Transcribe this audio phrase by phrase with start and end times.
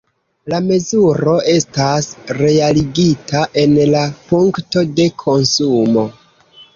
[0.51, 2.07] La mezuro estas
[2.37, 6.07] realigita en la punkto de konsumo.